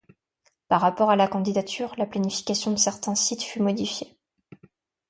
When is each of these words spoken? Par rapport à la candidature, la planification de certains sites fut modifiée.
Par 0.67 0.81
rapport 0.81 1.11
à 1.11 1.15
la 1.15 1.27
candidature, 1.27 1.93
la 1.95 2.07
planification 2.07 2.71
de 2.71 2.75
certains 2.77 3.13
sites 3.13 3.43
fut 3.43 3.61
modifiée. 3.61 4.17